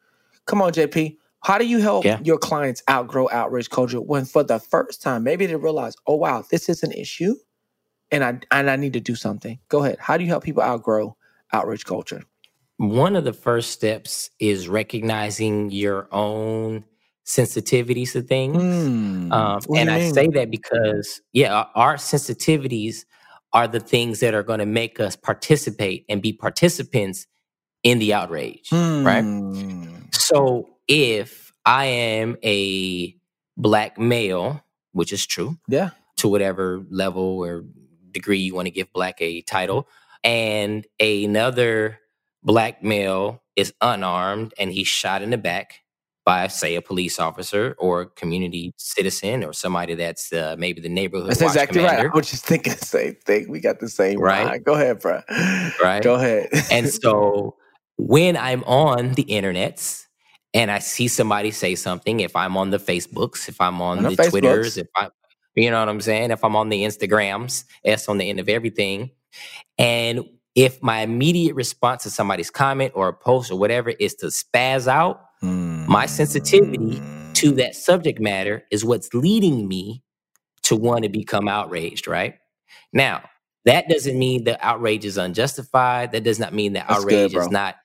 [0.46, 1.18] Come on, JP.
[1.42, 2.18] How do you help Yeah.
[2.22, 6.44] your clients outgrow outrage culture when for the first time maybe they realize, oh wow,
[6.50, 7.34] this is an issue
[8.10, 9.58] and I and I need to do something.
[9.68, 9.98] Go ahead.
[10.00, 11.16] How do you help people outgrow
[11.52, 12.22] outrage culture?
[12.76, 16.84] One of the first steps is recognizing your own
[17.26, 18.56] sensitivities to things.
[18.56, 19.30] Hmm.
[19.32, 20.14] Um, and I mean?
[20.14, 23.04] say that because, yeah, our- sensitivities
[23.52, 27.26] are the things that are going to make us participate and be participants
[27.82, 29.22] in the outrage, right?
[29.22, 29.96] Hmm.
[30.12, 33.14] So if I am a
[33.56, 35.90] black male, which is true Yeah.
[36.18, 37.64] to whatever level or
[38.12, 39.88] degree you want to give black a title,
[40.24, 41.98] and another
[42.42, 45.80] black male is unarmed and he's shot in the back
[46.24, 50.88] by, say, a police officer or a community citizen or somebody that's uh, maybe the
[50.88, 51.90] neighborhood That's exactly right.
[51.90, 53.50] commander, I was just thinking the same thing.
[53.50, 54.46] We got the same Right.
[54.46, 54.64] mind.
[54.64, 55.20] Go ahead, bro.
[55.82, 56.02] Right.
[56.02, 56.48] Go ahead.
[56.70, 57.56] and so
[57.96, 60.04] when I'm on the internets
[60.54, 64.04] and I see somebody say something, if I'm on the Facebooks, if I'm on, On
[64.04, 65.08] the the, Twitters, if I,
[65.62, 68.48] you know what I'm saying, if I'm on the Instagrams, S on the end of
[68.48, 69.10] everything,
[69.78, 74.26] and if my immediate response to somebody's comment or a post or whatever is to
[74.26, 75.22] spaz out,
[75.88, 77.32] my sensitivity hmm.
[77.34, 80.02] to that subject matter is what's leading me
[80.62, 82.34] to want to become outraged, right?
[82.92, 83.22] Now,
[83.64, 86.12] that doesn't mean the outrage is unjustified.
[86.12, 87.42] That does not mean that That's outrage bro.
[87.42, 87.76] is not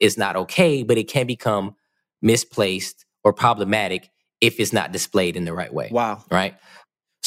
[0.00, 1.76] is not okay, but it can become
[2.22, 4.10] misplaced or problematic
[4.40, 6.24] if it's not displayed in the right way Wow.
[6.30, 6.54] right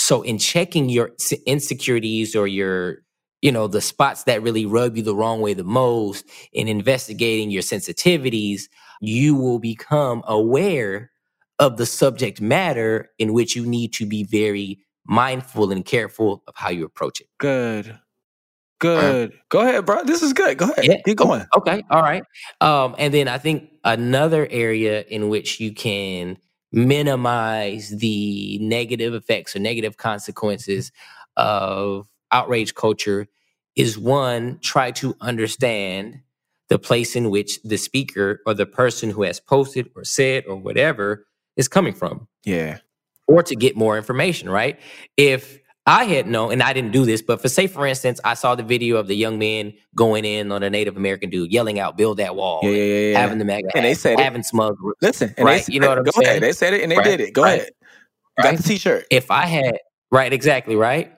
[0.07, 1.11] so in checking your
[1.45, 2.99] insecurities or your
[3.41, 7.51] you know the spots that really rub you the wrong way the most in investigating
[7.51, 8.69] your sensitivities
[9.01, 11.11] you will become aware
[11.59, 16.55] of the subject matter in which you need to be very mindful and careful of
[16.55, 17.99] how you approach it Good.
[18.79, 19.33] Good.
[19.49, 20.03] Go ahead, bro.
[20.03, 20.57] This is good.
[20.57, 20.85] Go ahead.
[20.85, 21.01] Yeah.
[21.03, 21.43] Keep going.
[21.55, 21.83] Okay.
[21.89, 22.23] All right.
[22.61, 26.37] Um, and then I think another area in which you can
[26.71, 30.91] minimize the negative effects or negative consequences
[31.37, 33.27] of outrage culture
[33.75, 36.19] is one, try to understand
[36.69, 40.55] the place in which the speaker or the person who has posted or said or
[40.55, 41.25] whatever
[41.55, 42.79] is coming from Yeah.
[43.27, 44.79] or to get more information, right?
[45.15, 48.33] If I had known, and I didn't do this, but for say, for instance, I
[48.35, 51.79] saw the video of the young man going in on a Native American dude, yelling
[51.79, 54.23] out, "Build that wall," Yeah, yeah, yeah, having the And they said it.
[54.23, 54.77] having smug.
[55.01, 56.29] Listen, and Right, they, you know what I'm go saying?
[56.31, 56.43] ahead.
[56.43, 57.33] They said it and they Right, did it.
[57.33, 57.71] Go right, ahead.
[58.37, 59.05] You Got the t-shirt.
[59.09, 59.77] If I had,
[60.11, 61.13] right, exactly, right.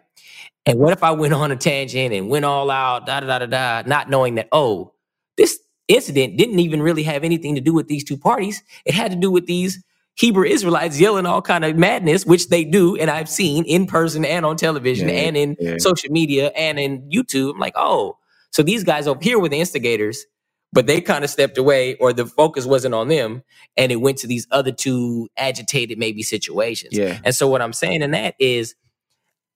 [0.65, 3.39] And what if I went on a tangent and went all out, da da da
[3.39, 3.45] da
[3.81, 4.93] da, not knowing that, oh,
[5.37, 8.61] this incident didn't even really have anything to do with these two parties.
[8.85, 9.83] It had to do with these
[10.19, 14.25] Hebrew Israelites yelling all kind of madness, which they do, and I've seen in person
[14.25, 15.75] and on television Yeah, and in yeah.
[15.79, 17.53] social media and in YouTube.
[17.53, 18.17] I'm like, oh,
[18.51, 20.25] so these guys over here were the instigators,
[20.73, 23.43] but they kind of stepped away, or the focus wasn't on them,
[23.77, 26.97] and it went to these other two agitated maybe situations.
[26.97, 27.19] Yeah.
[27.23, 28.75] And so what I'm saying in that is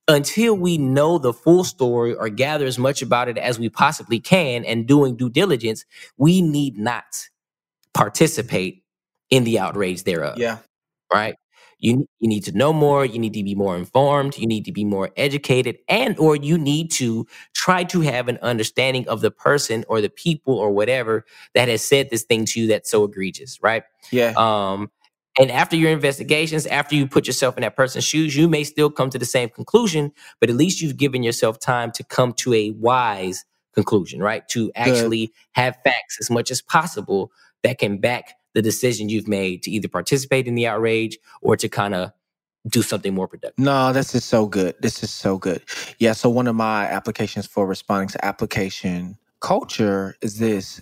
[0.08, 4.20] until we know the full story or gather as much about it as we possibly
[4.20, 5.84] can and doing due diligence,
[6.16, 7.04] we need not
[7.94, 8.83] participate
[9.30, 10.38] in the outrage thereof.
[10.38, 10.58] Yeah.
[11.12, 11.36] Right?
[11.78, 14.72] You you need to know more, you need to be more informed, you need to
[14.72, 19.30] be more educated and or you need to try to have an understanding of the
[19.30, 23.04] person or the people or whatever that has said this thing to you that's so
[23.04, 23.84] egregious, right?
[24.10, 24.32] Yeah.
[24.36, 24.90] Um,
[25.38, 28.88] and after your investigations, after you put yourself in that person's shoes, you may still
[28.88, 32.54] come to the same conclusion, but at least you've given yourself time to come to
[32.54, 34.46] a wise conclusion, right?
[34.50, 37.32] To actually have facts as much as possible
[37.64, 41.68] that can back the decision you've made to either participate in the outrage or to
[41.68, 42.12] kind of
[42.68, 43.62] do something more productive.
[43.62, 44.74] No, this is so good.
[44.80, 45.62] This is so good.
[45.98, 46.12] Yeah.
[46.12, 50.80] So one of my applications for responding to application culture is this.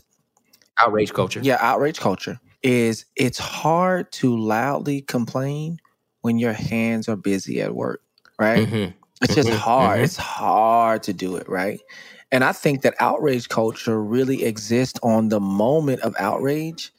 [0.78, 1.40] Outrage culture.
[1.42, 5.78] Yeah, outrage culture is it's hard to loudly complain
[6.20, 8.00] when your hands are busy at work,
[8.38, 8.68] right?
[8.68, 8.94] Mhm.
[9.20, 10.00] It's just Mhm, hard.
[10.00, 10.04] mhm.
[10.04, 11.80] It's hard to do it, right?
[12.30, 16.92] And I think that outrage culture really exists on the moment of outrage.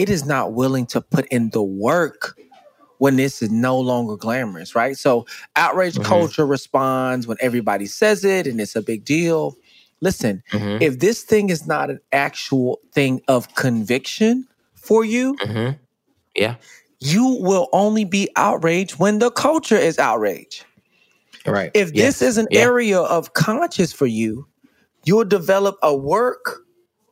[0.00, 2.38] It is not willing to put in the work
[2.98, 4.96] when this is no longer glamorous, right?
[4.96, 6.04] So outrage Mhm.
[6.04, 9.58] culture responds when everybody says it and it's a big deal.
[10.00, 10.82] Listen, Mhm.
[10.82, 15.78] if this thing is not an actual thing of conviction for you, Mhm.
[16.34, 16.56] Yeah.
[17.00, 20.64] you will only be outraged when the culture is outraged.
[21.46, 21.70] Right.
[21.74, 22.60] If this is an Yeah.
[22.62, 24.46] area of conscience for you,
[25.04, 26.62] you'll develop a work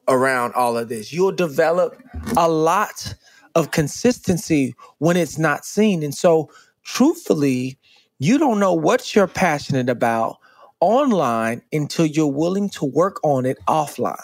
[0.09, 1.13] around all of this.
[1.13, 2.01] You'll develop
[2.37, 3.15] a lot
[3.55, 6.03] of consistency when it's not seen.
[6.03, 6.51] And so,
[6.83, 7.79] truthfully,
[8.19, 10.39] you don't know what you're passionate about
[10.81, 14.17] online until you're willing to work on it offline.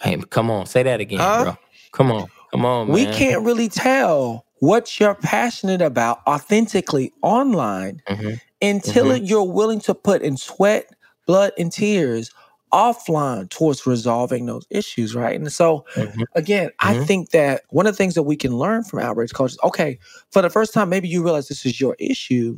[0.00, 1.42] Hey, come on, say that again, Huh?
[1.44, 1.56] bro.
[1.92, 2.26] Come on.
[2.50, 3.14] Come on, we man.
[3.14, 8.40] can't really tell what you're passionate about authentically online Mhm.
[8.62, 9.28] until Mhm.
[9.28, 10.88] you're willing to put in sweat,
[11.26, 12.30] blood, and tears
[12.74, 15.38] offline towards resolving those issues, right?
[15.38, 16.24] And so, Mhm.
[16.34, 17.06] again, I Mhm.
[17.06, 19.98] think that one of the things that we can learn from outrage culture is okay,
[20.32, 22.56] for the first time, maybe you realize this is your issue,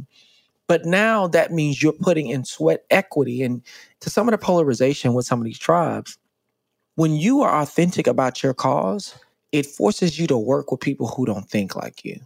[0.69, 3.43] but now that means you're putting in sweat equity.
[3.43, 3.63] And
[4.01, 6.17] to some of the polarization with some of these tribes,
[6.95, 9.15] when you are authentic about your cause,
[9.53, 12.19] it forces you to work with people who don't think like you,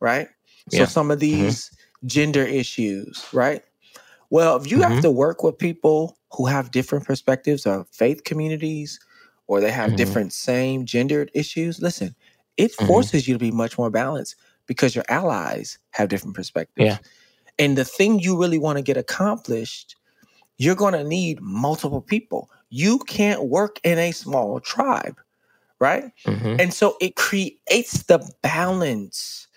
[0.00, 0.28] right?
[0.68, 1.70] So some of these
[2.04, 3.62] gender issues, right?
[4.30, 5.02] Well, if you have Mhm.
[5.02, 8.98] to work with people who have different perspectives of faith communities
[9.46, 9.96] or they have Mhm.
[9.96, 12.14] different same gendered issues, listen,
[12.56, 12.86] it Mhm.
[12.86, 16.86] forces you to be much more balanced because your allies have different perspectives.
[16.86, 16.98] Yeah.
[17.58, 19.96] And the thing you really want to get accomplished,
[20.58, 22.50] you're going to need multiple people.
[22.70, 25.20] You can't work in a small tribe,
[25.80, 26.12] right?
[26.26, 26.60] Mhm.
[26.60, 29.48] And so it creates the balance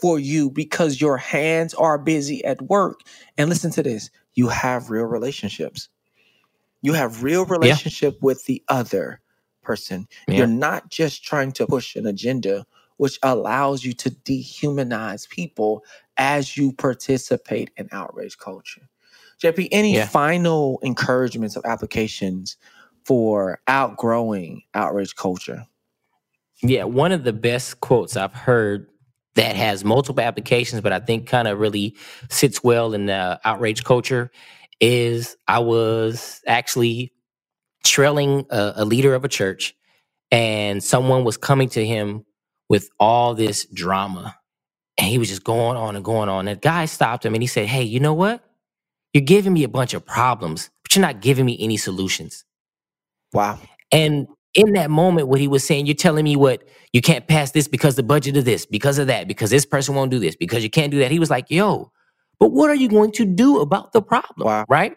[0.00, 3.00] for you because your hands are busy at work.
[3.36, 5.88] And listen to this you have real relationships.
[6.82, 9.20] You have real relationship with the other
[9.62, 10.08] person.
[10.26, 10.38] Yeah.
[10.38, 12.66] You're not just trying to push an agenda,
[12.96, 15.84] which allows you to dehumanize people
[16.16, 18.88] as you participate in outrage culture.
[19.42, 20.06] JP, any Yeah.
[20.06, 22.56] final encouragements of applications
[23.04, 25.66] for outgrowing outrage culture?
[26.62, 28.86] Yeah, one of the best quotes I've heard
[29.34, 31.96] that has multiple applications, but I think kind of really
[32.28, 34.30] sits well in the outrage culture
[34.80, 37.12] is I was actually
[37.84, 39.74] trailing a, a leader of a church,
[40.32, 42.24] and someone was coming to him
[42.68, 44.36] with all this drama.
[44.98, 46.48] And he was just going on and going on.
[46.48, 48.44] And the guy stopped him and he said, Hey, you know what?
[49.14, 52.44] You're giving me a bunch of problems, but you're not giving me any solutions.
[53.32, 53.58] Wow.
[53.92, 57.52] And in that moment, what he was saying, you're telling me what you can't pass
[57.52, 60.36] this because the budget of this, because of that, because this person won't do this,
[60.36, 61.10] because you can't do that.
[61.10, 61.92] He was like, yo,
[62.40, 64.46] but what are you going to do about the problem?
[64.46, 64.64] Wow.
[64.68, 64.96] Right?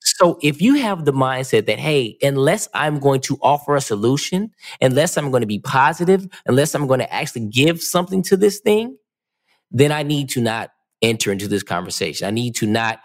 [0.00, 4.52] So if you have the mindset that, hey, unless I'm going to offer a solution,
[4.80, 8.60] unless I'm going to be positive, unless I'm going to actually give something to this
[8.60, 8.96] thing,
[9.70, 10.70] then I need to not
[11.02, 12.26] enter into this conversation.
[12.26, 13.00] I need to not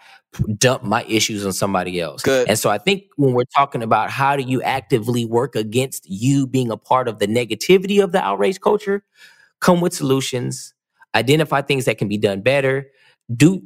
[0.58, 2.22] dump my issues on somebody else.
[2.22, 2.48] Good.
[2.48, 6.46] And so I think when we're talking about how do you actively work against you
[6.46, 9.04] being a part of the negativity of the outrage culture,
[9.60, 10.74] come with solutions,
[11.14, 12.90] identify things that can be done better.
[13.34, 13.62] Do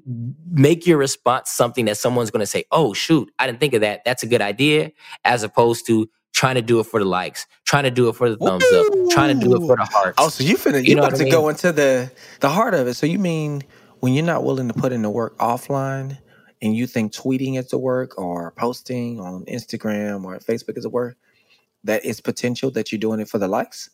[0.51, 3.81] make your response something that someone's going to say, "Oh shoot, I didn't think of
[3.81, 4.05] that.
[4.05, 4.93] That's a good idea,"
[5.25, 8.29] as opposed to trying to do it for the likes, trying to do it for
[8.29, 10.17] the thumbs up, trying to do it for the hearts.
[10.19, 12.87] Oh, so you finna You you, know about to go into the the heart of
[12.87, 12.95] it.
[12.95, 13.63] So you mean
[14.01, 16.19] when you're not willing to put in the work offline
[16.61, 20.91] and you think tweeting is the work or posting on Instagram or Facebook is the
[20.91, 21.17] work,
[21.85, 23.89] that it's potential that you're doing it for the likes?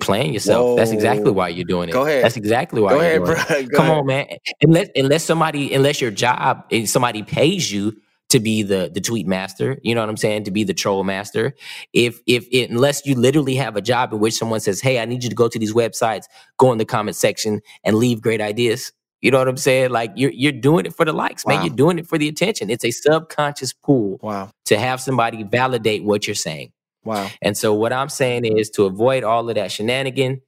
[0.00, 0.76] Playing yourself.
[0.76, 1.92] That's exactly why you're doing it.
[1.92, 2.24] Go ahead.
[2.24, 3.56] That's exactly why Go you're ahead, doing bro.
[3.58, 3.70] it.
[3.70, 3.98] Go Come ahead.
[3.98, 4.26] on, man.
[4.62, 7.96] Unless unless somebody unless your job somebody pays you
[8.30, 11.04] to be the the tweet master, you know what I'm saying, to be the troll
[11.04, 11.54] master.
[11.92, 15.04] If if it, unless you literally have a job in which someone says, "Hey, I
[15.04, 16.24] need you to go to these websites,
[16.56, 18.92] go in the comment section and leave great ideas."
[19.22, 19.90] You know what I'm saying?
[19.90, 21.64] Like you're you're doing it for the likes, man.
[21.66, 22.70] You're doing it for the attention.
[22.70, 24.50] It's a subconscious pull Wow.
[24.66, 26.72] to have somebody validate what you're saying.
[27.04, 27.28] Wow.
[27.42, 30.42] And so what I'm saying is to avoid all of that shenanigan,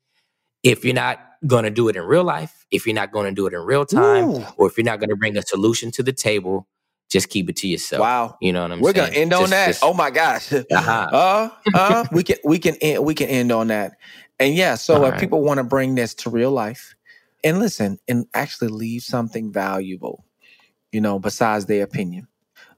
[0.62, 3.32] if you're not going to do it in real life, if you're not going to
[3.34, 4.44] do it in real time, Woo.
[4.57, 6.66] or if you're not going to bring a solution to the table,
[7.12, 8.00] just keep it to yourself.
[8.00, 8.36] Wow.
[8.40, 8.84] You know what I'm saying?
[8.84, 9.66] We're gonna end on Just- that.
[9.66, 10.50] just- oh my gosh.
[10.70, 11.09] Uh-huh.
[11.12, 13.92] Uh, uh, we can we can end, we can end on that.
[14.40, 15.20] And yeah, so All if right.
[15.20, 16.94] people want to bring this to real life
[17.44, 20.24] and listen and actually leave something valuable,
[20.90, 22.28] you know, besides their opinion,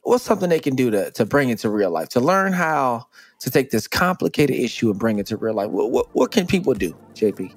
[0.03, 3.07] what's something they can do to to bring it to real life, to learn how
[3.45, 5.71] to take this complicated issue and bring it to real life?
[5.71, 7.57] What what, what can people do, JP?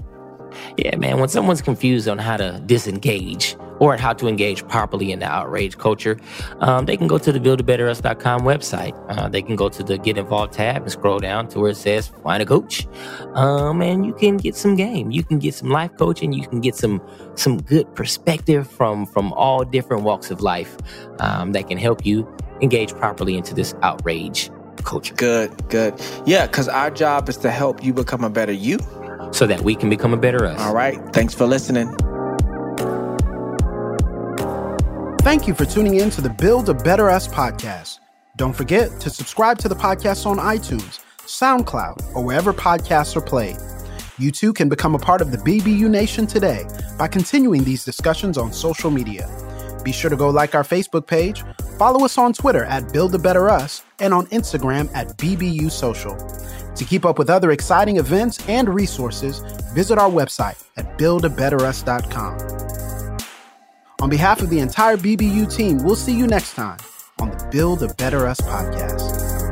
[0.77, 1.19] Yeah, man.
[1.19, 5.77] When someone's confused on how to disengage or how to engage properly in the outrage
[5.77, 6.19] culture,
[6.59, 8.95] um, they can go to the buildabetterus.com website.
[9.09, 11.77] Uh, they can go to the get involved tab and scroll down to where it
[11.77, 12.87] says find a coach.
[13.33, 15.11] Um, and you can get some game.
[15.11, 16.33] You can get some life coaching.
[16.33, 17.01] You can get some
[17.35, 20.77] some good perspective from from all different walks of life
[21.19, 22.27] um, that can help you
[22.61, 24.49] engage properly into this outrage
[24.87, 25.93] culture Good, good.
[26.25, 28.79] Yeah, because our job is to help you become a better you.
[29.31, 30.59] so that we can become a better us.
[30.61, 30.97] All right.
[31.13, 31.89] Thanks for listening.
[35.21, 37.99] Thank you for tuning in to the Build a Better Us podcast.
[38.37, 43.57] Don't forget to subscribe to the podcast on iTunes, SoundCloud, or wherever podcasts are played.
[44.17, 46.65] You too can become a part of the BBU Nation today
[46.97, 49.27] by continuing these discussions on social media.
[49.83, 51.43] Be sure to go like our Facebook page,
[51.77, 56.15] Follow us on Twitter at Build a Better Us and on Instagram at BBU Social.
[56.75, 59.39] To keep up with other exciting events and resources,
[59.73, 63.17] visit our website at buildabetterus.com.
[63.99, 66.79] On behalf of the entire BBU team, we'll see you next time
[67.19, 69.46] on the Build a Better Us podcast.